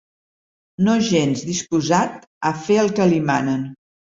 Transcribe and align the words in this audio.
No 0.87 0.95
gens 1.09 1.45
disposat 1.51 2.17
a 2.51 2.55
fer 2.65 2.81
el 2.87 2.93
que 3.01 3.07
li 3.13 3.25
manen. 3.33 3.71